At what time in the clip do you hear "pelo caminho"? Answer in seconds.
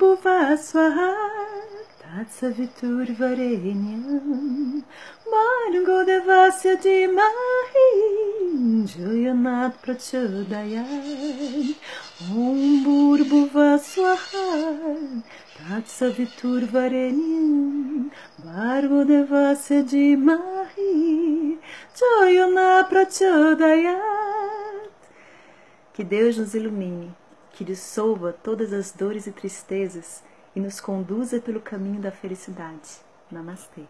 31.40-32.02